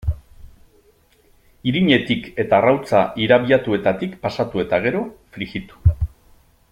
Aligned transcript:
Irinetik 1.71 2.25
eta 2.45 2.59
arrautza 2.61 3.03
irabiatuetatik 3.27 4.17
pasatu 4.25 4.65
eta 4.65 4.81
gero, 4.87 5.05
frijitu. 5.37 5.97